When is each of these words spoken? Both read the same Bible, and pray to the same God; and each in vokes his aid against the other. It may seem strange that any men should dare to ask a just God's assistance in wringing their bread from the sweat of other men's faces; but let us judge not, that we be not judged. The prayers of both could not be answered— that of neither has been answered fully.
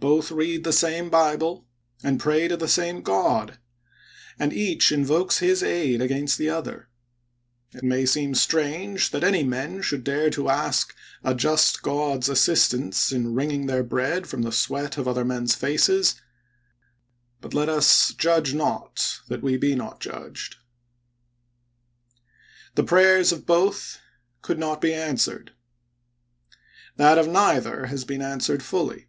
Both 0.00 0.30
read 0.30 0.64
the 0.64 0.72
same 0.72 1.08
Bible, 1.08 1.66
and 2.02 2.20
pray 2.20 2.46
to 2.48 2.58
the 2.58 2.68
same 2.68 3.00
God; 3.00 3.58
and 4.38 4.52
each 4.52 4.92
in 4.92 5.02
vokes 5.02 5.38
his 5.38 5.62
aid 5.62 6.02
against 6.02 6.36
the 6.36 6.50
other. 6.50 6.90
It 7.72 7.82
may 7.82 8.04
seem 8.04 8.34
strange 8.34 9.12
that 9.12 9.24
any 9.24 9.44
men 9.44 9.80
should 9.80 10.04
dare 10.04 10.28
to 10.30 10.50
ask 10.50 10.94
a 11.22 11.34
just 11.34 11.80
God's 11.82 12.28
assistance 12.28 13.12
in 13.12 13.34
wringing 13.34 13.64
their 13.64 13.82
bread 13.82 14.26
from 14.26 14.42
the 14.42 14.52
sweat 14.52 14.98
of 14.98 15.08
other 15.08 15.24
men's 15.24 15.54
faces; 15.54 16.20
but 17.40 17.54
let 17.54 17.70
us 17.70 18.12
judge 18.12 18.52
not, 18.52 19.20
that 19.28 19.42
we 19.42 19.56
be 19.56 19.74
not 19.74 20.00
judged. 20.00 20.56
The 22.74 22.84
prayers 22.84 23.32
of 23.32 23.46
both 23.46 24.00
could 24.42 24.58
not 24.58 24.82
be 24.82 24.92
answered— 24.92 25.52
that 26.96 27.16
of 27.16 27.26
neither 27.28 27.86
has 27.86 28.04
been 28.04 28.20
answered 28.20 28.62
fully. 28.62 29.06